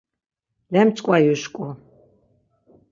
[0.71, 1.65] Lemç̌ǩva yuşǩu.